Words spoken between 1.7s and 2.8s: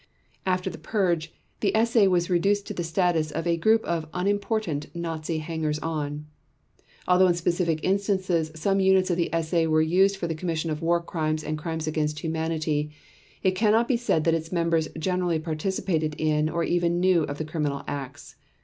SA was reduced to